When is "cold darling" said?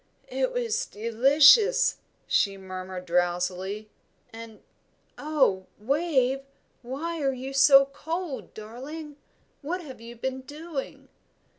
7.85-9.17